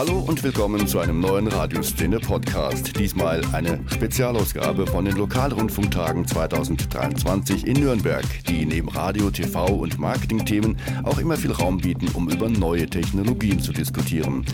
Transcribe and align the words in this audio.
Hallo 0.00 0.18
und 0.20 0.42
willkommen 0.42 0.86
zu 0.86 0.98
einem 0.98 1.20
neuen 1.20 1.46
Radioszene-Podcast. 1.46 2.98
Diesmal 2.98 3.42
eine 3.52 3.80
Spezialausgabe 3.86 4.86
von 4.86 5.04
den 5.04 5.14
Lokalrundfunktagen 5.14 6.26
2023 6.26 7.66
in 7.66 7.80
Nürnberg, 7.80 8.24
die 8.48 8.64
neben 8.64 8.88
Radio, 8.88 9.30
TV 9.30 9.66
und 9.66 9.98
Marketingthemen 9.98 10.78
auch 11.02 11.18
immer 11.18 11.36
viel 11.36 11.52
Raum 11.52 11.76
bieten, 11.76 12.08
um 12.14 12.30
über 12.30 12.48
neue 12.48 12.86
Technologien 12.86 13.60
zu 13.60 13.74
diskutieren. 13.74 14.46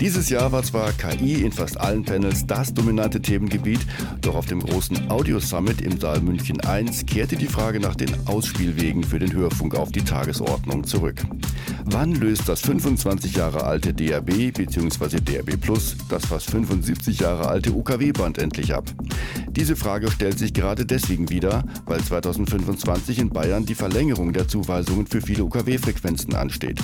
Dieses 0.00 0.30
Jahr 0.30 0.50
war 0.52 0.62
zwar 0.62 0.92
KI 0.92 1.42
in 1.44 1.52
fast 1.52 1.78
allen 1.78 2.02
Panels 2.02 2.46
das 2.46 2.72
dominante 2.72 3.20
Themengebiet, 3.20 3.80
doch 4.22 4.34
auf 4.34 4.46
dem 4.46 4.60
großen 4.60 5.10
Audio 5.10 5.40
Summit 5.40 5.82
im 5.82 6.00
Saal 6.00 6.22
München 6.22 6.58
1 6.62 7.04
kehrte 7.04 7.36
die 7.36 7.48
Frage 7.48 7.80
nach 7.80 7.96
den 7.96 8.14
Ausspielwegen 8.26 9.04
für 9.04 9.18
den 9.18 9.34
Hörfunk 9.34 9.74
auf 9.74 9.92
die 9.92 10.04
Tagesordnung 10.04 10.84
zurück. 10.84 11.22
Wann 11.88 12.16
löst 12.16 12.48
das 12.48 12.62
25 12.62 13.36
Jahre 13.36 13.62
alte 13.62 13.94
DAB 13.94 14.52
bzw. 14.52 15.20
DAB 15.20 15.56
Plus 15.60 15.96
das 16.08 16.26
fast 16.26 16.50
75 16.50 17.20
Jahre 17.20 17.46
alte 17.46 17.70
UKW-Band 17.72 18.38
endlich 18.38 18.74
ab? 18.74 18.90
Diese 19.50 19.76
Frage 19.76 20.10
stellt 20.10 20.36
sich 20.36 20.52
gerade 20.52 20.84
deswegen 20.84 21.30
wieder, 21.30 21.62
weil 21.84 22.00
2025 22.00 23.20
in 23.20 23.30
Bayern 23.30 23.66
die 23.66 23.76
Verlängerung 23.76 24.32
der 24.32 24.48
Zuweisungen 24.48 25.06
für 25.06 25.20
viele 25.20 25.44
UKW-Frequenzen 25.44 26.34
ansteht. 26.34 26.80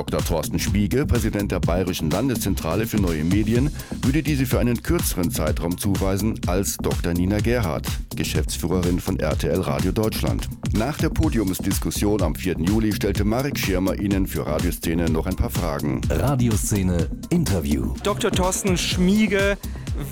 Dr. 0.00 0.24
Thorsten 0.24 0.58
Spiege, 0.58 1.04
Präsident 1.04 1.52
der 1.52 1.60
Bayerischen 1.60 2.08
Landeszentrale 2.08 2.86
für 2.86 2.96
neue 2.96 3.22
Medien, 3.22 3.70
würde 4.00 4.22
diese 4.22 4.46
für 4.46 4.58
einen 4.58 4.82
kürzeren 4.82 5.30
Zeitraum 5.30 5.76
zuweisen 5.76 6.40
als 6.46 6.78
Dr. 6.78 7.12
Nina 7.12 7.40
Gerhardt, 7.40 7.86
Geschäftsführerin 8.16 8.98
von 8.98 9.20
RTL 9.20 9.60
Radio 9.60 9.92
Deutschland. 9.92 10.48
Nach 10.72 10.96
der 10.96 11.10
Podiumsdiskussion 11.10 12.22
am 12.22 12.34
4. 12.34 12.60
Juli 12.60 12.94
stellte 12.94 13.24
Marek 13.24 13.58
Schirmer 13.58 14.00
Ihnen 14.00 14.26
für 14.26 14.46
Radioszene 14.46 15.10
noch 15.10 15.26
ein 15.26 15.36
paar 15.36 15.50
Fragen. 15.50 16.00
Radioszene 16.08 17.10
Interview. 17.28 17.92
Dr. 18.02 18.30
Thorsten 18.30 18.78
Schmiege, 18.78 19.58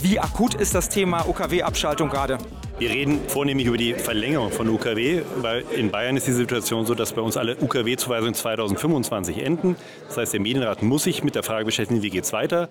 wie 0.02 0.20
akut 0.20 0.52
ist 0.52 0.74
das 0.74 0.90
Thema 0.90 1.26
UKW-Abschaltung 1.26 2.10
gerade? 2.10 2.36
Wir 2.78 2.90
reden 2.90 3.18
vornehmlich 3.26 3.66
über 3.66 3.76
die 3.76 3.94
Verlängerung 3.94 4.52
von 4.52 4.68
UKW, 4.68 5.22
weil 5.38 5.64
in 5.74 5.90
Bayern 5.90 6.16
ist 6.16 6.28
die 6.28 6.32
Situation 6.32 6.86
so, 6.86 6.94
dass 6.94 7.12
bei 7.12 7.20
uns 7.20 7.36
alle 7.36 7.56
UKW-Zuweisungen 7.56 8.34
2025 8.34 9.38
enden. 9.38 9.74
Das 10.06 10.18
heißt, 10.18 10.32
der 10.34 10.40
Medienrat 10.40 10.84
muss 10.84 11.02
sich 11.02 11.24
mit 11.24 11.34
der 11.34 11.42
Frage 11.42 11.64
beschäftigen, 11.64 12.02
wie 12.02 12.10
geht 12.10 12.22
es 12.22 12.32
weiter. 12.32 12.68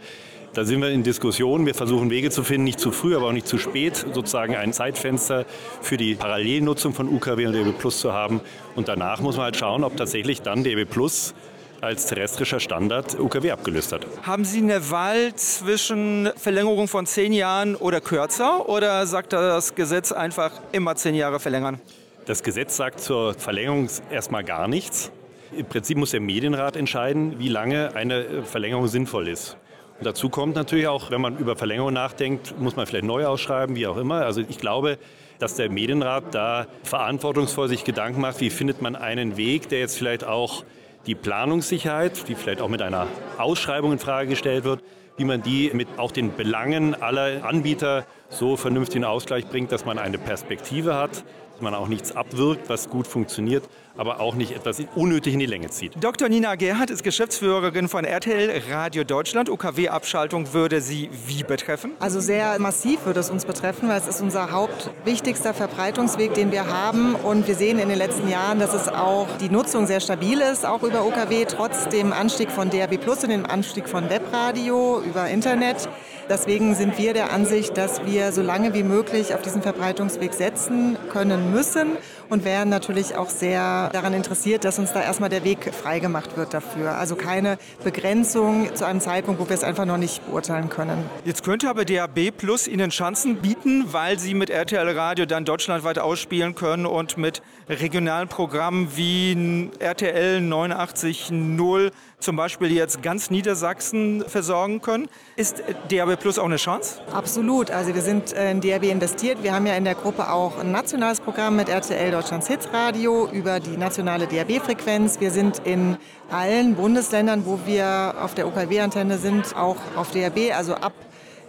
Da 0.54 0.64
sind 0.64 0.82
wir 0.82 0.92
in 0.92 1.04
Diskussionen. 1.04 1.66
Wir 1.66 1.76
versuchen 1.76 2.10
Wege 2.10 2.30
zu 2.30 2.44
finden, 2.44 2.64
nicht 2.64 2.80
zu 2.80 2.94
früh, 2.94 3.18
aber 3.18 3.28
auch 3.28 3.34
nicht 3.34 3.50
zu 3.50 3.58
spät, 3.58 4.06
sozusagen 4.14 4.56
ein 4.56 4.72
Zeitfenster 4.72 5.46
für 5.82 5.98
die 5.98 6.16
Parallelnutzung 6.16 6.94
von 6.94 7.10
UKW 7.10 7.48
und 7.48 7.52
DB 7.52 7.74
Plus 7.74 8.00
zu 8.00 8.14
haben. 8.14 8.40
Und 8.78 8.88
danach 8.88 9.20
muss 9.20 9.36
man 9.36 9.44
halt 9.44 9.58
schauen, 9.58 9.84
ob 9.84 9.98
tatsächlich 9.98 10.42
dann 10.42 10.64
DB 10.64 10.86
Plus 10.86 11.34
als 11.81 12.06
terrestrischer 12.08 12.59
Standard 12.59 13.20
UKW 13.20 13.52
abgelöst 13.52 13.92
hat. 13.92 14.06
Haben 14.23 14.45
Sie 14.45 14.59
eine 14.59 14.89
Wahl 14.89 15.33
zwischen 15.36 16.30
Verlängerung 16.36 16.88
von 16.88 17.06
zehn 17.06 17.33
Jahren 17.33 17.75
oder 17.75 18.02
kürzer 18.02 18.67
oder 18.67 19.06
sagt 19.06 19.33
das 19.33 19.75
Gesetz 19.75 20.11
einfach 20.11 20.52
immer 20.72 20.95
zehn 20.95 21.16
Jahre 21.16 21.39
verlängern? 21.39 21.80
Das 22.25 22.44
Gesetz 22.44 22.75
sagt 22.75 23.00
zur 23.00 23.33
Verlängerung 23.36 23.89
erstmal 24.11 24.44
gar 24.44 24.67
nichts. 24.67 25.11
Im 25.55 25.66
Prinzip 25.66 25.98
muss 25.98 26.11
der 26.11 26.20
Medienrat 26.20 26.75
entscheiden, 26.75 27.39
wie 27.39 27.48
lange 27.48 27.95
eine 27.95 28.44
Verlängerung 28.44 28.88
sinnvoll 28.88 29.30
ist. 29.30 29.58
Und 30.00 30.05
dazu 30.05 30.30
kommt 30.30 30.55
natürlich 30.55 30.88
auch, 30.88 31.09
wenn 31.09 31.22
man 31.22 31.38
über 31.38 31.55
Verlängerung 31.55 31.94
nachdenkt, 31.94 32.59
muss 32.59 32.75
man 32.75 32.86
vielleicht 32.86 33.05
neu 33.05 33.25
ausschreiben, 33.25 33.75
wie 33.75 33.88
auch 33.88 33.98
immer. 33.98 34.25
Also 34.25 34.42
ich 34.42 34.58
glaube, 34.58 34.98
dass 35.39 35.55
der 35.55 35.70
Medienrat 35.70 36.36
da 36.36 36.67
verantwortungsvoll 36.83 37.70
sich 37.70 37.83
Gedanken 37.83 38.22
macht, 38.22 38.42
wie 38.42 38.50
findet 38.50 38.81
man 38.81 38.95
einen 38.95 39.38
Weg, 39.38 39.70
der 39.70 39.80
jetzt 39.80 39.98
vielleicht 39.98 40.23
auch 40.23 40.64
die 41.08 41.16
Planungssicherheit, 41.16 42.28
die 42.28 42.36
vielleicht 42.36 42.62
auch 42.62 42.68
mit 42.68 42.82
einer 42.82 43.08
Ausschreibung 43.38 43.94
in 43.94 44.00
Frage 44.00 44.30
gestellt 44.30 44.66
wird, 44.66 44.84
wie 45.16 45.26
man 45.26 45.42
die 45.42 45.72
mit 45.74 45.88
auch 45.98 46.12
den 46.12 46.36
Belangen 46.36 46.94
aller 46.94 47.44
Anbieter 47.44 48.06
so 48.30 48.58
vernünftig 48.58 48.97
in 48.97 49.03
Ausgleich 49.03 49.47
bringt, 49.47 49.72
dass 49.72 49.86
man 49.86 49.97
eine 49.97 50.17
Perspektive 50.17 50.95
hat, 50.95 51.23
dass 51.54 51.61
man 51.61 51.73
auch 51.73 51.88
nichts 51.88 52.15
abwirkt, 52.15 52.70
was 52.70 52.88
gut 52.88 53.08
funktioniert, 53.08 53.64
aber 53.98 54.20
auch 54.20 54.36
nicht 54.36 54.52
etwas 54.52 54.80
unnötig 54.95 55.33
in 55.33 55.39
die 55.39 55.48
Länge 55.48 55.70
zieht. 55.70 55.93
Dr. 55.99 56.30
Nina 56.30 56.54
Gerhardt 56.54 56.92
ist 56.92 57.04
Geschäftsführerin 57.04 57.87
von 57.87 58.05
RTL 58.05 58.61
Radio 58.70 59.04
Deutschland. 59.04 59.49
UKW-Abschaltung 59.49 60.54
würde 60.54 60.82
Sie 60.82 61.10
wie 61.26 61.43
betreffen? 61.43 61.93
Also 61.99 62.20
sehr 62.20 62.60
massiv 62.60 63.05
würde 63.05 63.21
es 63.21 63.32
uns 63.32 63.45
betreffen, 63.45 63.89
weil 63.89 63.98
es 63.98 64.08
ist 64.08 64.21
unser 64.21 64.52
hauptwichtigster 64.52 65.55
Verbreitungsweg, 65.55 66.36
den 66.36 66.52
wir 66.52 66.67
haben. 66.67 67.16
Und 67.16 67.48
wir 67.48 67.55
sehen 67.55 67.80
in 67.80 67.89
den 67.89 67.98
letzten 67.98 68.30
Jahren, 68.30 68.60
dass 68.60 68.76
es 68.76 68.87
auch 68.87 69.27
die 69.42 69.49
Nutzung 69.49 69.87
sehr 69.87 69.99
stabil 69.99 70.39
ist, 70.39 70.64
auch 70.64 70.83
über 70.83 71.05
UKW, 71.08 71.45
trotz 71.45 71.89
dem 71.89 72.14
Anstieg 72.14 72.52
von 72.52 72.70
DRB 72.70 73.02
Plus 73.02 73.23
und 73.23 73.32
dem 73.32 73.48
Anstieg 73.48 73.89
von 73.89 74.11
Webradio 74.11 75.02
über 75.02 75.27
Internet. 75.27 75.89
Deswegen 76.30 76.76
sind 76.76 76.98
wir 76.98 77.14
der 77.14 77.32
Ansicht, 77.32 77.77
dass 77.77 78.05
wir 78.05 78.33
so 78.33 78.42
lange 78.42 78.73
wie 78.73 78.83
möglich 78.83 79.33
auf 79.33 79.42
diesen 79.42 79.61
Verbreitungsweg 79.61 80.33
setzen 80.33 80.98
können 81.10 81.52
müssen 81.54 81.92
und 82.30 82.45
wären 82.45 82.70
natürlich 82.70 83.15
auch 83.15 83.30
sehr 83.30 83.89
daran 83.92 84.14
interessiert, 84.14 84.65
dass 84.65 84.80
uns 84.80 84.93
da 84.93 85.02
erstmal 85.02 85.30
der 85.30 85.43
Weg 85.43 85.73
freigemacht 85.73 86.38
wird 86.38 86.54
dafür. 86.54 86.98
Also 86.98 87.15
keine 87.15 87.58
Begrenzung 87.83 88.76
zu 88.76 88.86
einem 88.86 89.02
Zeitpunkt, 89.02 89.39
wo 89.39 89.48
wir 89.48 89.54
es 89.54 89.64
einfach 89.64 89.86
noch 89.86 89.98
nicht 89.98 90.26
beurteilen 90.26 90.70
können. 90.70 91.04
Jetzt 91.26 91.43
könnte 91.43 91.70
aber 91.70 91.86
DAB 91.86 92.32
Plus 92.37 92.67
Ihnen 92.67 92.89
Chancen 92.89 93.37
bieten, 93.37 93.86
weil 93.92 94.20
Sie 94.20 94.33
mit 94.33 94.49
RTL 94.49 94.89
Radio 94.98 95.26
dann 95.26 95.45
deutschlandweit 95.45 95.99
ausspielen 95.99 96.55
können 96.55 96.86
und 96.86 97.17
mit 97.17 97.42
regionalen 97.70 98.27
Programmen 98.27 98.89
wie 98.95 99.70
RTL 99.80 100.39
89.0 100.39 101.92
zum 102.20 102.36
Beispiel 102.36 102.71
jetzt 102.71 103.04
ganz 103.04 103.30
Niedersachsen 103.30 104.23
versorgen 104.27 104.82
können. 104.82 105.08
Ist 105.36 105.64
DAB 105.89 106.20
Plus 106.20 106.39
auch 106.39 106.45
eine 106.45 106.55
Chance? 106.58 106.99
Absolut. 107.14 107.70
Also 107.70 107.93
wir 107.93 108.02
sind 108.02 108.32
in 108.33 108.61
DAB 108.61 108.83
investiert. 108.86 109.43
Wir 109.43 109.54
haben 109.54 109.67
ja 109.67 109.76
in 109.76 109.86
der 109.86 109.95
Gruppe 109.95 110.32
auch 110.32 110.60
ein 110.60 110.71
nationales 110.71 111.20
Programm 111.20 111.55
mit 111.55 111.70
RTL 111.70 112.16
Deutschlands 112.17 112.48
Hitradio 112.48 113.30
über 113.32 113.60
die 113.60 113.78
nationale 113.78 114.26
DAB-Frequenz. 114.26 115.20
Wir 115.20 115.30
sind 115.30 115.61
in 115.66 115.98
allen 116.32 116.73
Bundesländern, 116.73 117.45
wo 117.45 117.60
wir 117.67 118.16
auf 118.20 118.33
der 118.33 118.48
OKW-Antenne 118.48 119.20
sind, 119.20 119.55
auch 119.55 119.76
auf 119.95 120.10
DAB, 120.10 120.52
also 120.58 120.73
ab 120.73 120.94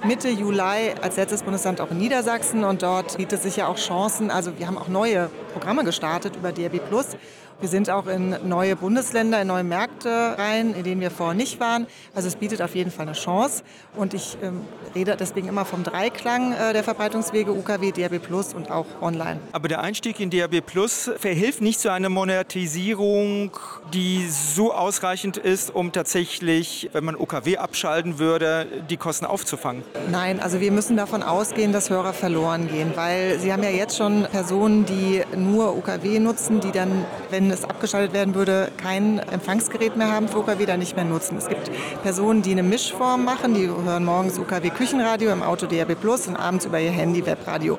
Mitte 0.04 0.28
Juli 0.28 0.92
als 1.00 1.16
letztes 1.16 1.42
Bundesland 1.42 1.80
auch 1.80 1.90
in 1.90 1.96
Niedersachsen 1.96 2.64
und 2.64 2.82
dort 2.82 3.16
bietet 3.16 3.42
sich 3.42 3.56
ja 3.56 3.66
auch 3.66 3.78
Chancen. 3.78 4.30
Also 4.30 4.58
wir 4.58 4.66
haben 4.66 4.76
auch 4.76 4.88
neue 4.88 5.30
Programme 5.54 5.84
gestartet 5.84 6.36
über 6.36 6.52
DRB 6.52 6.86
Plus 6.86 7.16
wir 7.60 7.68
sind 7.68 7.90
auch 7.90 8.06
in 8.06 8.36
neue 8.48 8.76
Bundesländer, 8.76 9.42
in 9.42 9.48
neue 9.48 9.64
Märkte 9.64 10.36
rein, 10.38 10.74
in 10.74 10.84
denen 10.84 11.00
wir 11.00 11.10
vorher 11.10 11.34
nicht 11.34 11.58
waren. 11.58 11.86
Also 12.14 12.28
es 12.28 12.36
bietet 12.36 12.62
auf 12.62 12.74
jeden 12.74 12.92
Fall 12.92 13.06
eine 13.06 13.16
Chance. 13.16 13.64
Und 13.96 14.14
ich 14.14 14.38
ähm, 14.42 14.60
rede 14.94 15.16
deswegen 15.18 15.48
immer 15.48 15.64
vom 15.64 15.82
Dreiklang 15.82 16.52
äh, 16.52 16.72
der 16.72 16.84
Verbreitungswege 16.84 17.50
UKW, 17.50 17.90
DRB 17.90 18.22
Plus 18.22 18.54
und 18.54 18.70
auch 18.70 18.86
online. 19.00 19.40
Aber 19.50 19.66
der 19.66 19.80
Einstieg 19.80 20.20
in 20.20 20.30
DRB 20.30 20.64
Plus 20.64 21.10
verhilft 21.18 21.60
nicht 21.60 21.80
zu 21.80 21.90
einer 21.90 22.08
Monetisierung, 22.08 23.50
die 23.92 24.28
so 24.28 24.72
ausreichend 24.72 25.36
ist, 25.36 25.74
um 25.74 25.90
tatsächlich, 25.90 26.90
wenn 26.92 27.04
man 27.04 27.16
UKW 27.16 27.56
abschalten 27.56 28.20
würde, 28.20 28.66
die 28.88 28.96
Kosten 28.96 29.26
aufzufangen. 29.26 29.82
Nein, 30.10 30.38
also 30.38 30.60
wir 30.60 30.70
müssen 30.70 30.96
davon 30.96 31.24
ausgehen, 31.24 31.72
dass 31.72 31.90
Hörer 31.90 32.12
verloren 32.12 32.68
gehen, 32.68 32.92
weil 32.94 33.40
Sie 33.40 33.52
haben 33.52 33.64
ja 33.64 33.70
jetzt 33.70 33.96
schon 33.96 34.26
Personen, 34.30 34.84
die 34.84 35.22
nur 35.36 35.76
UKW 35.76 36.20
nutzen, 36.20 36.60
die 36.60 36.70
dann, 36.70 37.04
wenn 37.30 37.47
wenn 37.48 37.54
es 37.54 37.64
abgeschaltet 37.64 38.12
werden 38.12 38.34
würde, 38.34 38.70
kein 38.76 39.20
Empfangsgerät 39.20 39.96
mehr 39.96 40.12
haben 40.12 40.28
für 40.28 40.40
UKW, 40.40 40.66
dann 40.66 40.80
nicht 40.80 40.96
mehr 40.96 41.06
nutzen. 41.06 41.38
Es 41.38 41.48
gibt 41.48 41.70
Personen, 42.02 42.42
die 42.42 42.50
eine 42.50 42.62
Mischform 42.62 43.24
machen, 43.24 43.54
die 43.54 43.68
hören 43.68 44.04
morgens 44.04 44.38
UKW 44.38 44.68
Küchenradio, 44.68 45.30
im 45.30 45.42
Auto 45.42 45.64
DRB 45.64 45.98
Plus 45.98 46.28
und 46.28 46.36
abends 46.36 46.66
über 46.66 46.78
ihr 46.78 46.90
Handy 46.90 47.24
Webradio. 47.24 47.78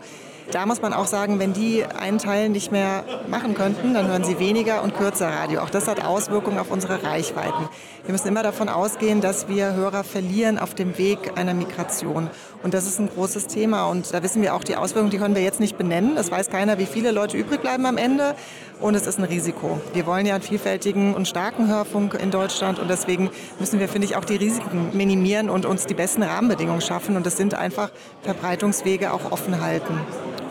Da 0.51 0.65
muss 0.65 0.81
man 0.81 0.93
auch 0.93 1.05
sagen, 1.05 1.37
wenn 1.37 1.53
die 1.53 1.85
einen 1.85 2.17
Teil 2.17 2.49
nicht 2.49 2.71
mehr 2.71 3.03
machen 3.27 3.53
könnten, 3.53 3.93
dann 3.93 4.07
hören 4.07 4.23
sie 4.23 4.39
weniger 4.39 4.81
und 4.81 4.95
kürzer 4.95 5.27
Radio. 5.27 5.59
Auch 5.61 5.69
das 5.69 5.87
hat 5.87 6.03
Auswirkungen 6.03 6.57
auf 6.57 6.71
unsere 6.71 7.03
Reichweiten. 7.03 7.69
Wir 8.03 8.13
müssen 8.13 8.27
immer 8.27 8.41
davon 8.41 8.67
ausgehen, 8.67 9.21
dass 9.21 9.47
wir 9.47 9.73
Hörer 9.73 10.03
verlieren 10.03 10.57
auf 10.57 10.73
dem 10.73 10.97
Weg 10.97 11.37
einer 11.37 11.53
Migration. 11.53 12.31
Und 12.63 12.73
das 12.73 12.87
ist 12.87 12.99
ein 12.99 13.09
großes 13.09 13.45
Thema. 13.45 13.85
Und 13.85 14.11
da 14.11 14.23
wissen 14.23 14.41
wir 14.41 14.55
auch 14.55 14.63
die 14.63 14.75
Auswirkungen, 14.75 15.11
die 15.11 15.19
können 15.19 15.35
wir 15.35 15.43
jetzt 15.43 15.59
nicht 15.59 15.77
benennen. 15.77 16.15
Das 16.15 16.31
weiß 16.31 16.49
keiner, 16.49 16.79
wie 16.79 16.87
viele 16.87 17.11
Leute 17.11 17.37
übrig 17.37 17.61
bleiben 17.61 17.85
am 17.85 17.97
Ende. 17.97 18.33
Und 18.79 18.95
es 18.95 19.05
ist 19.05 19.19
ein 19.19 19.25
Risiko. 19.25 19.79
Wir 19.93 20.07
wollen 20.07 20.25
ja 20.25 20.33
einen 20.33 20.43
vielfältigen 20.43 21.13
und 21.13 21.27
starken 21.27 21.67
Hörfunk 21.67 22.15
in 22.15 22.31
Deutschland. 22.31 22.79
Und 22.79 22.89
deswegen 22.89 23.29
müssen 23.59 23.79
wir, 23.79 23.87
finde 23.87 24.07
ich, 24.07 24.15
auch 24.15 24.25
die 24.25 24.37
Risiken 24.37 24.97
minimieren 24.97 25.51
und 25.51 25.67
uns 25.67 25.85
die 25.85 25.93
besten 25.93 26.23
Rahmenbedingungen 26.23 26.81
schaffen. 26.81 27.15
Und 27.15 27.27
das 27.27 27.37
sind 27.37 27.53
einfach 27.53 27.91
Verbreitungswege 28.23 29.13
auch 29.13 29.31
offen 29.31 29.61
halten 29.61 29.99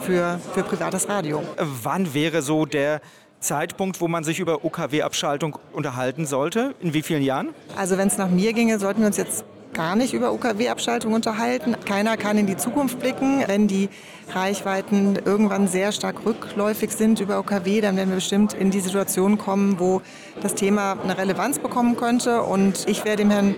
für, 0.01 0.41
für 0.55 0.63
privates 0.63 1.09
Radio. 1.09 1.43
Wann 1.83 2.15
wäre 2.15 2.43
so 2.43 2.67
der 2.67 3.01
Zeitpunkt, 3.41 4.01
wo 4.01 4.09
man 4.09 4.25
sich 4.25 4.41
über 4.41 4.65
UKW-Abschaltung 4.65 5.59
unterhalten 5.73 6.27
sollte? 6.27 6.75
In 6.81 6.95
wie 6.95 7.03
vielen 7.03 7.23
Jahren? 7.23 7.51
Also 7.77 7.97
wenn 7.99 8.09
es 8.09 8.19
nach 8.19 8.31
mir 8.31 8.53
ginge, 8.53 8.79
sollten 8.79 9.01
wir 9.01 9.07
uns 9.07 9.17
jetzt 9.17 9.45
gar 9.75 9.97
nicht 9.97 10.13
über 10.13 10.33
UKW-Abschaltung 10.33 11.13
unterhalten. 11.13 11.77
Keiner 11.85 12.17
kann 12.17 12.37
in 12.37 12.47
die 12.47 12.57
Zukunft 12.57 12.99
blicken. 12.99 13.45
Wenn 13.47 13.69
die 13.69 13.89
Reichweiten 14.35 15.17
irgendwann 15.25 15.69
sehr 15.69 15.93
stark 15.93 16.27
rückläufig 16.27 16.91
sind 16.91 17.21
über 17.21 17.39
UKW, 17.39 17.81
dann 17.81 17.97
werden 17.97 18.09
wir 18.09 18.17
bestimmt 18.17 18.55
in 18.55 18.71
die 18.71 18.81
Situation 18.81 19.39
kommen, 19.39 19.79
wo 19.79 20.03
das 20.43 20.55
Thema 20.55 20.97
eine 21.03 21.17
Relevanz 21.17 21.59
bekommen 21.59 21.97
könnte. 21.97 22.43
Und 22.43 22.89
ich 22.89 23.05
werde 23.05 23.23
dem 23.23 23.31
Herrn 23.31 23.55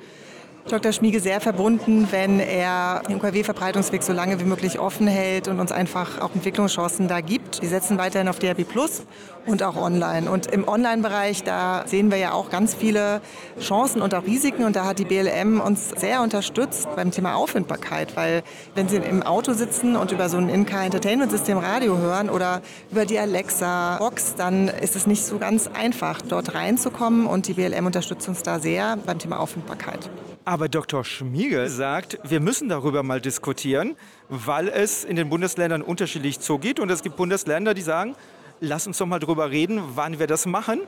Dr. 0.69 0.93
Schmiege 0.93 1.21
sehr 1.21 1.41
verbunden, 1.41 2.09
wenn 2.11 2.39
er 2.39 3.03
den 3.09 3.17
UKW-Verbreitungsweg 3.17 4.03
so 4.03 4.13
lange 4.13 4.39
wie 4.41 4.45
möglich 4.45 4.79
offen 4.79 5.09
hält 5.09 5.49
und 5.49 5.59
uns 5.59 5.73
einfach 5.73 6.21
auch 6.21 6.35
Entwicklungschancen 6.35 7.09
da 7.09 7.21
gibt. 7.21 7.61
Wir 7.63 7.69
setzen 7.69 7.99
weiterhin 7.99 8.29
auf 8.29 8.39
DRB 8.39 8.69
Plus 8.69 9.03
und 9.47 9.63
auch 9.63 9.77
online. 9.77 10.31
Und 10.31 10.47
im 10.47 10.69
Online-Bereich, 10.69 11.43
da 11.43 11.85
sehen 11.87 12.11
wir 12.11 12.19
ja 12.19 12.33
auch 12.33 12.51
ganz 12.51 12.75
viele 12.75 13.21
Chancen 13.59 14.03
und 14.03 14.15
auch 14.15 14.25
Risiken. 14.25 14.65
Und 14.65 14.77
da 14.77 14.85
hat 14.85 14.99
die 14.99 15.05
BLM 15.05 15.61
uns 15.61 15.91
sehr 15.97 16.23
unterstützt 16.23 16.89
beim 16.95 17.11
Thema 17.11 17.35
Auffindbarkeit, 17.35 18.17
weil 18.17 18.43
wenn 18.75 18.89
Sie 18.89 18.97
im 18.97 19.23
Auto 19.23 19.55
sitzen 19.55 19.97
und 19.97 20.13
über 20.13 20.29
so 20.29 20.37
ein 20.37 20.49
In-Car-Entertainment-System 20.49 21.59
Radio 21.59 21.99
hören 21.99 22.31
oder 22.31 22.61
über 22.91 23.07
die 23.07 23.19
Alexa-Box, 23.19 24.35
dann 24.37 24.69
ist 24.69 24.95
es 24.95 25.07
nicht 25.07 25.25
so 25.25 25.39
ganz 25.39 25.69
einfach, 25.69 26.21
dort 26.23 26.55
reinzukommen. 26.55 27.27
Und 27.27 27.49
die 27.49 27.55
BLM 27.55 27.87
unterstützt 27.87 28.29
uns 28.29 28.43
da 28.43 28.61
sehr 28.61 28.97
beim 29.05 29.19
Thema 29.19 29.41
Auffindbarkeit. 29.41 30.11
Aber 30.45 30.69
Dr. 30.69 31.05
Schmiegel 31.05 31.69
sagt, 31.69 32.19
wir 32.25 32.41
müssen 32.41 32.69
darüber 32.69 33.03
mal 33.03 33.21
diskutieren, 33.21 33.95
weil 34.29 34.69
es 34.69 35.05
in 35.05 35.17
den 35.17 35.29
Bundesländern 35.29 35.83
unterschiedlich 35.83 36.41
zugeht. 36.41 36.81
Und 36.81 36.91
es 36.91 37.03
gibt 37.03 37.17
Bundesländer, 37.17 37.75
die 37.75 37.83
sagen, 37.83 38.17
lass 38.61 38.87
uns 38.87 38.99
doch 38.99 39.07
mal 39.07 39.19
darüber 39.19 39.51
reden, 39.51 39.83
wann 39.95 40.19
wir 40.19 40.27
das 40.27 40.47
machen. 40.47 40.81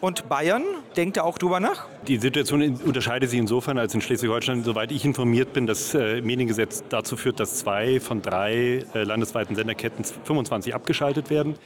Und 0.00 0.28
Bayern 0.28 0.62
denkt 0.96 1.18
da 1.18 1.22
auch 1.22 1.36
drüber 1.36 1.60
nach? 1.60 1.86
Die 2.06 2.16
Situation 2.16 2.62
unterscheidet 2.84 3.28
sich 3.28 3.38
insofern, 3.38 3.78
als 3.78 3.94
in 3.94 4.00
Schleswig-Holstein, 4.00 4.64
soweit 4.64 4.92
ich 4.92 5.04
informiert 5.04 5.52
bin, 5.52 5.66
das 5.66 5.92
äh, 5.94 6.22
Mediengesetz 6.22 6.84
dazu 6.88 7.16
führt, 7.16 7.38
dass 7.38 7.56
zwei 7.56 8.00
von 8.00 8.22
drei 8.22 8.84
äh, 8.94 9.02
landesweiten 9.02 9.56
Senderketten 9.56 10.04
25 10.04 10.74
abgeschaltet 10.74 11.28
werden. 11.28 11.56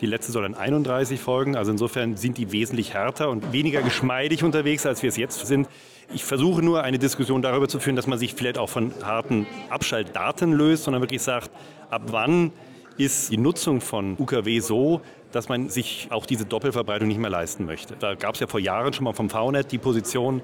Die 0.00 0.06
letzte 0.06 0.32
soll 0.32 0.42
dann 0.42 0.54
31 0.54 1.20
folgen. 1.20 1.56
Also 1.56 1.70
insofern 1.70 2.16
sind 2.16 2.38
die 2.38 2.52
wesentlich 2.52 2.94
härter 2.94 3.28
und 3.28 3.52
weniger 3.52 3.82
geschmeidig 3.82 4.42
unterwegs, 4.42 4.86
als 4.86 5.02
wir 5.02 5.08
es 5.08 5.16
jetzt 5.16 5.46
sind. 5.46 5.68
Ich 6.12 6.24
versuche 6.24 6.62
nur 6.62 6.82
eine 6.82 6.98
Diskussion 6.98 7.42
darüber 7.42 7.68
zu 7.68 7.78
führen, 7.78 7.96
dass 7.96 8.06
man 8.06 8.18
sich 8.18 8.34
vielleicht 8.34 8.58
auch 8.58 8.68
von 8.68 8.92
harten 9.02 9.46
Abschaltdaten 9.68 10.52
löst, 10.52 10.84
sondern 10.84 11.02
wirklich 11.02 11.22
sagt, 11.22 11.50
ab 11.90 12.02
wann 12.06 12.52
ist 12.96 13.30
die 13.30 13.36
Nutzung 13.36 13.80
von 13.80 14.16
UKW 14.18 14.60
so, 14.60 15.00
dass 15.32 15.48
man 15.48 15.68
sich 15.68 16.08
auch 16.10 16.26
diese 16.26 16.44
Doppelverbreitung 16.44 17.06
nicht 17.06 17.20
mehr 17.20 17.30
leisten 17.30 17.64
möchte. 17.64 17.94
Da 17.98 18.14
gab 18.14 18.34
es 18.34 18.40
ja 18.40 18.46
vor 18.46 18.60
Jahren 18.60 18.92
schon 18.92 19.04
mal 19.04 19.12
vom 19.12 19.30
VNet 19.30 19.70
die 19.70 19.78
Position, 19.78 20.42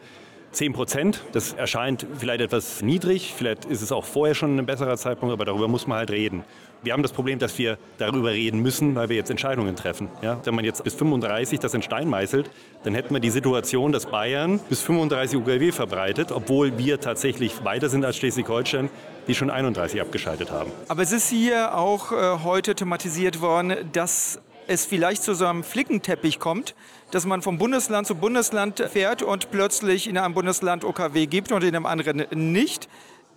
10 0.56 0.72
Prozent. 0.72 1.22
Das 1.32 1.52
erscheint 1.52 2.06
vielleicht 2.18 2.40
etwas 2.40 2.80
niedrig, 2.80 3.34
vielleicht 3.36 3.66
ist 3.66 3.82
es 3.82 3.92
auch 3.92 4.06
vorher 4.06 4.34
schon 4.34 4.58
ein 4.58 4.64
besserer 4.64 4.96
Zeitpunkt, 4.96 5.32
aber 5.32 5.44
darüber 5.44 5.68
muss 5.68 5.86
man 5.86 5.98
halt 5.98 6.10
reden. 6.10 6.44
Wir 6.82 6.94
haben 6.94 7.02
das 7.02 7.12
Problem, 7.12 7.38
dass 7.38 7.58
wir 7.58 7.76
darüber 7.98 8.30
reden 8.30 8.60
müssen, 8.60 8.94
weil 8.94 9.08
wir 9.10 9.16
jetzt 9.16 9.30
Entscheidungen 9.30 9.76
treffen. 9.76 10.08
Ja? 10.22 10.40
Wenn 10.44 10.54
man 10.54 10.64
jetzt 10.64 10.82
bis 10.82 10.94
35 10.94 11.58
das 11.58 11.74
in 11.74 11.82
Stein 11.82 12.08
meißelt, 12.08 12.50
dann 12.84 12.94
hätten 12.94 13.12
wir 13.12 13.20
die 13.20 13.30
Situation, 13.30 13.92
dass 13.92 14.06
Bayern 14.06 14.58
bis 14.70 14.80
35 14.82 15.38
UKW 15.38 15.72
verbreitet, 15.72 16.32
obwohl 16.32 16.78
wir 16.78 17.00
tatsächlich 17.00 17.64
weiter 17.64 17.90
sind 17.90 18.04
als 18.04 18.16
Schleswig-Holstein, 18.16 18.88
die 19.28 19.34
schon 19.34 19.50
31 19.50 20.00
abgeschaltet 20.00 20.50
haben. 20.50 20.70
Aber 20.88 21.02
es 21.02 21.12
ist 21.12 21.28
hier 21.28 21.76
auch 21.76 22.12
äh, 22.12 22.44
heute 22.44 22.74
thematisiert 22.74 23.42
worden, 23.42 23.74
dass 23.92 24.40
es 24.68 24.84
vielleicht 24.84 25.22
zu 25.22 25.34
so 25.34 25.46
einem 25.46 25.64
Flickenteppich 25.64 26.38
kommt, 26.38 26.74
dass 27.10 27.24
man 27.26 27.42
vom 27.42 27.58
Bundesland 27.58 28.06
zu 28.06 28.14
Bundesland 28.14 28.80
fährt 28.80 29.22
und 29.22 29.50
plötzlich 29.50 30.08
in 30.08 30.18
einem 30.18 30.34
Bundesland 30.34 30.84
OKW 30.84 31.26
gibt 31.26 31.52
und 31.52 31.62
in 31.62 31.74
einem 31.74 31.86
anderen 31.86 32.24
nicht. 32.30 32.88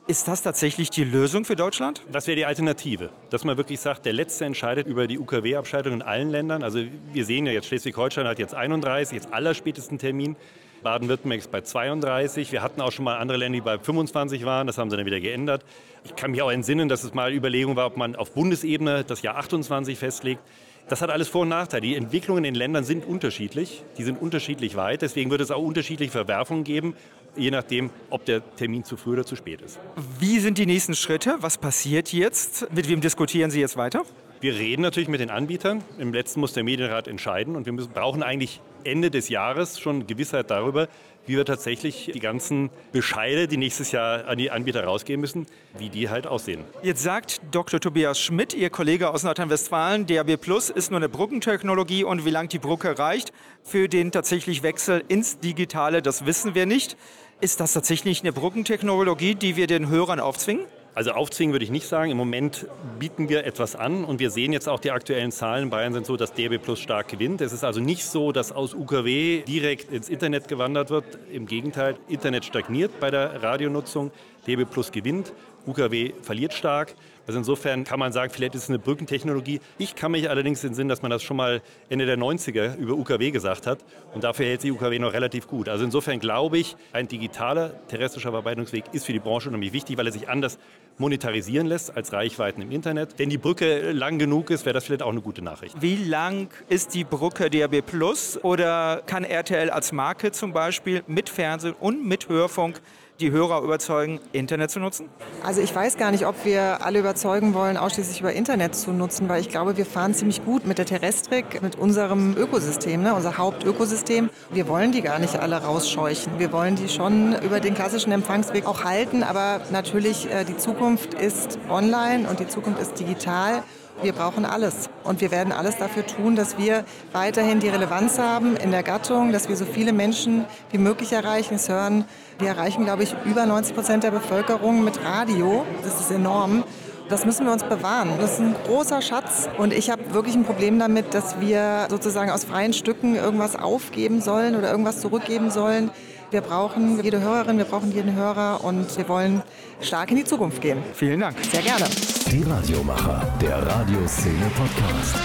Ist 0.08 0.28
das 0.28 0.42
tatsächlich 0.42 0.90
die 0.90 1.04
Lösung 1.04 1.46
für 1.46 1.56
Deutschland? 1.56 2.02
Das 2.12 2.26
wäre 2.26 2.36
die 2.36 2.46
Alternative, 2.46 3.12
dass 3.30 3.44
man 3.44 3.58
wirklich 3.58 3.80
sagt, 3.80 4.08
der 4.08 4.14
Letzte 4.14 4.46
entscheidet 4.46 4.88
über 4.88 5.06
die 5.06 5.20
UKW-Abschaltung 5.20 5.94
in 5.94 6.02
allen 6.02 6.32
Ländern. 6.32 6.64
Also 6.64 6.80
wir 7.14 7.26
sehen 7.26 7.46
ja 7.46 7.52
jetzt, 7.52 7.68
Schleswig-Holstein 7.68 8.28
hat 8.28 8.40
jetzt 8.40 8.56
31, 8.56 9.14
jetzt 9.14 9.32
allerspätesten 9.32 10.00
Termin. 10.00 10.36
Baden-Württemberg 10.82 11.42
ist 11.42 11.52
bei 11.52 11.62
32. 11.62 12.52
Wir 12.52 12.64
hatten 12.64 12.82
auch 12.82 12.92
schon 12.92 13.06
mal 13.06 13.18
andere 13.18 13.38
Länder, 13.38 13.58
die 13.58 13.62
bei 13.62 13.78
25 13.78 14.46
waren. 14.46 14.66
Das 14.66 14.80
haben 14.80 14.90
sie 14.90 14.98
dann 14.98 15.06
wieder 15.06 15.20
geändert. 15.20 15.64
Ich 16.06 16.16
kann 16.16 16.32
mich 16.32 16.42
auch 16.42 16.52
entsinnen, 16.52 16.90
dass 16.90 17.04
es 17.04 17.14
mal 17.14 17.32
Überlegung 17.32 17.76
war, 17.76 17.86
ob 17.86 17.98
man 17.98 18.16
auf 18.16 18.34
Bundesebene 18.34 19.04
das 19.04 19.22
Jahr 19.22 19.36
28 19.36 20.00
festlegt. 20.00 20.42
Das 20.90 21.04
hat 21.04 21.12
alles 21.12 21.28
Vor- 21.28 21.44
und 21.44 21.50
Nachteile. 21.50 21.82
Die 21.82 21.96
Entwicklungen 21.96 22.44
in 22.44 22.54
den 22.54 22.56
Ländern 22.56 22.84
sind 22.84 23.06
unterschiedlich. 23.06 23.84
Die 24.00 24.04
sind 24.04 24.20
unterschiedlich 24.20 24.76
weit. 24.76 25.04
Deswegen 25.04 25.30
wird 25.30 25.40
es 25.40 25.52
auch 25.52 25.62
unterschiedliche 25.62 26.12
Verwerfungen 26.12 26.64
geben, 26.64 26.96
je 27.38 27.52
nachdem, 27.52 27.92
ob 28.10 28.26
der 28.26 28.42
Termin 28.56 28.84
zu 28.84 28.98
früh 28.98 29.14
oder 29.14 29.26
zu 29.26 29.36
spät 29.36 29.62
ist. 29.62 29.80
Wie 30.20 30.40
sind 30.40 30.58
die 30.58 30.66
nächsten 30.66 30.96
Schritte? 30.96 31.38
Was 31.42 31.60
passiert 31.60 32.12
jetzt? 32.12 32.74
Mit 32.74 32.90
wem 32.90 33.02
diskutieren 33.02 33.52
Sie 33.52 33.60
jetzt 33.60 33.78
weiter? 33.78 34.04
Wir 34.42 34.54
reden 34.54 34.82
natürlich 34.84 35.10
mit 35.10 35.20
den 35.20 35.32
Anbietern. 35.32 35.84
Im 35.98 36.14
letzten 36.14 36.40
muss 36.40 36.54
der 36.54 36.64
Medienrat 36.64 37.10
entscheiden. 37.10 37.58
Und 37.58 37.66
wir 37.66 37.74
müssen, 37.74 37.92
brauchen 37.92 38.24
eigentlich 38.24 38.62
Ende 38.86 39.12
des 39.12 39.28
Jahres 39.28 39.82
schon 39.82 40.08
Gewissheit 40.08 40.50
darüber, 40.50 40.88
wie 41.26 41.36
wir 41.36 41.44
tatsächlich 41.44 42.10
die 42.14 42.22
ganzen 42.22 42.70
Bescheide, 42.94 43.50
die 43.50 43.58
nächstes 43.58 43.92
Jahr 43.92 44.28
an 44.28 44.38
die 44.38 44.50
Anbieter 44.50 44.86
rausgehen 44.86 45.20
müssen, 45.20 45.46
wie 45.78 45.90
die 45.90 46.08
halt 46.08 46.26
aussehen. 46.26 46.64
Jetzt 46.84 47.04
sagt 47.04 47.42
Dr. 47.52 47.82
Tobias 47.82 48.18
Schmidt, 48.18 48.54
Ihr 48.54 48.70
Kollege 48.70 49.10
aus 49.10 49.24
Nordrhein-Westfalen, 49.24 50.06
DAB 50.06 50.38
Plus 50.38 50.70
ist 50.70 50.90
nur 50.90 51.00
eine 51.02 51.10
Brückentechnologie 51.10 52.06
und 52.06 52.24
wie 52.24 52.30
lang 52.30 52.48
die 52.48 52.60
Brücke 52.60 52.98
reicht 52.98 53.34
für 53.64 53.90
den 53.90 54.14
tatsächlich 54.14 54.64
Wechsel 54.64 55.04
ins 55.10 55.40
Digitale, 55.40 56.02
das 56.02 56.26
wissen 56.26 56.56
wir 56.56 56.66
nicht. 56.66 56.96
Ist 57.42 57.60
das 57.60 57.74
tatsächlich 57.74 58.22
eine 58.22 58.32
Brückentechnologie, 58.32 59.36
die 59.36 59.58
wir 59.58 59.68
den 59.68 59.90
Hörern 59.90 60.22
aufzwingen? 60.22 60.66
Also 61.00 61.12
aufzwingen 61.12 61.54
würde 61.54 61.64
ich 61.64 61.72
nicht 61.72 61.88
sagen. 61.88 62.12
Im 62.12 62.18
Moment 62.18 62.68
bieten 63.00 63.30
wir 63.30 63.46
etwas 63.46 63.78
an 63.78 64.04
und 64.04 64.20
wir 64.20 64.32
sehen 64.32 64.52
jetzt 64.52 64.68
auch 64.68 64.82
die 64.82 64.92
aktuellen 64.92 65.32
Zahlen. 65.32 65.70
Bayern 65.70 65.94
sind 65.94 66.06
so, 66.06 66.18
dass 66.18 66.34
DB 66.34 66.58
Plus 66.58 66.82
stark 66.82 67.08
gewinnt. 67.08 67.40
Es 67.40 67.54
ist 67.54 67.64
also 67.64 67.80
nicht 67.80 68.04
so, 68.04 68.34
dass 68.34 68.52
aus 68.52 68.74
UKW 68.74 69.44
direkt 69.48 69.94
ins 69.94 70.10
Internet 70.10 70.50
gewandert 70.50 70.90
wird. 70.90 71.06
Im 71.32 71.46
Gegenteil, 71.46 71.96
Internet 72.10 72.44
stagniert 72.44 73.00
bei 73.00 73.12
der 73.12 73.42
Radionutzung. 73.42 74.12
DB 74.46 74.66
Plus 74.66 74.92
gewinnt. 74.92 75.32
UKW 75.70 76.14
verliert 76.22 76.54
stark. 76.54 76.96
Also 77.28 77.38
insofern 77.38 77.84
kann 77.84 78.00
man 78.00 78.12
sagen, 78.12 78.34
vielleicht 78.34 78.56
ist 78.56 78.64
es 78.64 78.70
eine 78.70 78.80
Brückentechnologie. 78.80 79.60
Ich 79.78 79.94
kann 79.94 80.12
mich 80.12 80.32
allerdings 80.32 80.64
in 80.64 80.72
den 80.72 80.76
Sinn, 80.76 80.88
dass 80.88 81.04
man 81.04 81.12
das 81.12 81.22
schon 81.22 81.38
mal 81.38 81.62
Ende 81.88 82.08
der 82.08 82.18
90er 82.18 82.76
über 82.78 82.94
UKW 82.94 83.30
gesagt 83.30 83.68
hat. 83.68 83.80
Und 84.16 84.24
dafür 84.24 84.48
hält 84.48 84.62
sich 84.62 84.72
UKW 84.72 84.98
noch 84.98 85.14
relativ 85.14 85.48
gut. 85.48 85.70
Also 85.70 85.86
insofern 85.86 86.20
glaube 86.20 86.58
ich, 86.58 86.76
ein 86.92 87.08
digitaler 87.08 87.86
terrestrischer 87.88 88.32
Verbreitungsweg 88.32 88.86
ist 88.94 89.06
für 89.06 89.14
die 89.14 89.20
Branche 89.20 89.48
unheimlich 89.50 89.74
wichtig, 89.74 89.98
weil 89.98 90.08
er 90.08 90.12
sich 90.12 90.28
anders 90.28 90.58
monetarisieren 90.98 91.68
lässt 91.68 91.96
als 91.96 92.12
Reichweiten 92.14 92.64
im 92.64 92.72
Internet. 92.72 93.14
Wenn 93.18 93.30
die 93.30 93.38
Brücke 93.38 93.92
lang 93.92 94.18
genug 94.18 94.50
ist, 94.50 94.66
wäre 94.66 94.74
das 94.74 94.86
vielleicht 94.86 95.04
auch 95.04 95.12
eine 95.12 95.22
gute 95.22 95.44
Nachricht. 95.44 95.80
Wie 95.80 95.96
lang 95.96 96.50
ist 96.68 96.96
die 96.96 97.04
Brücke 97.04 97.52
DRB 97.52 97.86
Plus 97.86 98.44
oder 98.44 99.04
kann 99.06 99.24
RTL 99.24 99.70
als 99.70 99.92
Marke 99.92 100.32
zum 100.32 100.52
Beispiel 100.52 101.04
mit 101.06 101.30
Fernsehen 101.30 101.76
und 101.80 102.06
mit 102.06 102.28
Hörfunk 102.28 102.82
die 103.20 103.32
Hörer 103.32 103.62
überzeugen, 103.64 104.20
Internet 104.32 104.72
zu 104.72 104.80
nutzen? 104.80 105.10
Also 105.44 105.62
ich 105.62 105.74
weiß 105.74 105.98
gar 105.98 106.12
nicht, 106.12 106.26
ob 106.26 106.46
wir 106.46 106.86
alle 106.86 107.00
überzeugen 107.00 107.54
wollen, 107.54 107.78
ausschließlich 107.78 108.22
über 108.22 108.34
Internet 108.34 108.76
zu 108.76 108.92
nutzen, 108.92 109.30
weil 109.30 109.42
ich 109.42 109.50
glaube, 109.50 109.78
wir 109.78 109.86
fahren 109.86 110.14
ziemlich 110.14 110.44
gut 110.44 110.66
mit 110.66 110.78
der 110.78 110.86
Terrestrik, 110.86 111.62
mit 111.62 111.76
unserem 111.76 112.36
Ökosystem, 112.38 113.02
ne, 113.02 113.14
unser 113.14 113.38
Hauptökosystem. 113.38 114.30
Wir 114.52 114.68
wollen 114.68 114.92
die 114.92 115.02
gar 115.02 115.20
nicht 115.20 115.36
alle 115.36 115.58
rausscheuchen. 115.58 116.40
Wir 116.40 116.52
wollen 116.52 116.76
die 116.76 116.90
schon 116.90 117.36
über 117.42 117.60
den 117.60 117.74
klassischen 117.74 118.12
Empfangsweg 118.12 118.66
auch 118.66 118.84
halten, 118.84 119.24
aber 119.24 119.62
natürlich 119.72 120.32
äh, 120.32 120.46
die 120.46 120.58
Zukunft 120.58 121.14
ist 121.14 121.60
online 121.70 122.30
und 122.30 122.40
die 122.40 122.48
Zukunft 122.48 122.82
ist 122.82 123.00
digital. 123.00 123.64
Wir 124.02 124.14
brauchen 124.14 124.46
alles 124.46 124.90
und 125.04 125.20
wir 125.20 125.30
werden 125.30 125.52
alles 125.52 125.76
dafür 125.76 126.08
tun, 126.08 126.38
dass 126.38 126.58
wir 126.58 126.86
weiterhin 127.12 127.60
die 127.60 127.68
Relevanz 127.68 128.18
haben 128.18 128.56
in 128.56 128.72
der 128.72 128.82
Gattung, 128.82 129.34
dass 129.34 129.50
wir 129.50 129.58
so 129.58 129.66
viele 129.66 129.92
Menschen 129.92 130.46
wie 130.72 130.78
möglich 130.78 131.12
erreichen. 131.12 131.56
Es 131.56 131.68
hören, 131.68 132.06
wir 132.38 132.48
erreichen, 132.48 132.86
glaube 132.86 133.04
ich, 133.04 133.14
über 133.26 133.46
90 133.46 133.76
Prozent 133.76 134.04
der 134.06 134.12
Bevölkerung 134.12 134.86
mit 134.86 135.04
Radio. 135.04 135.66
Das 135.84 136.00
ist 136.00 136.12
enorm. 136.12 136.64
Das 137.10 137.26
müssen 137.26 137.46
wir 137.46 137.52
uns 137.52 137.64
bewahren. 137.64 138.10
Das 138.20 138.34
ist 138.34 138.40
ein 138.40 138.56
großer 138.66 139.02
Schatz 139.02 139.50
und 139.58 139.74
ich 139.74 139.90
habe 139.90 140.14
wirklich 140.14 140.36
ein 140.36 140.44
Problem 140.44 140.78
damit, 140.78 141.16
dass 141.16 141.40
wir 141.40 141.88
sozusagen 141.90 142.30
aus 142.30 142.44
freien 142.44 142.72
Stücken 142.72 143.16
irgendwas 143.16 143.56
aufgeben 143.56 144.22
sollen 144.22 144.56
oder 144.56 144.70
irgendwas 144.70 145.02
zurückgeben 145.02 145.50
sollen. 145.50 145.90
Wir 146.30 146.42
brauchen 146.42 147.04
jede 147.04 147.20
Hörerin, 147.20 147.58
wir 147.58 147.66
brauchen 147.66 147.92
jeden 147.92 148.16
Hörer 148.16 148.64
und 148.64 148.96
wir 148.96 149.10
wollen 149.10 149.42
stark 149.82 150.12
in 150.12 150.18
die 150.18 150.24
Zukunft 150.24 150.62
gehen. 150.62 150.84
Vielen 150.94 151.22
Dank. 151.22 151.36
Sehr 151.52 151.64
gerne. 151.64 151.86
Die 152.32 152.44
Radiomacher, 152.44 153.28
der 153.42 153.66
Radioszene 153.66 154.52
Podcast. 154.56 155.16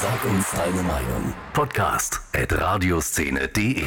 Sag 0.00 0.24
uns 0.30 0.46
deine 0.50 0.82
Meinung. 0.82 1.32
Podcast 1.54 2.20
at 2.34 2.52
radioszene.de 2.52 3.84